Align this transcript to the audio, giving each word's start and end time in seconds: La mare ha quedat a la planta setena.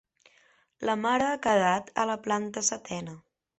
La 0.89 0.95
mare 1.01 1.27
ha 1.27 1.37
quedat 1.45 1.93
a 2.05 2.09
la 2.13 2.17
planta 2.25 2.67
setena. 2.73 3.17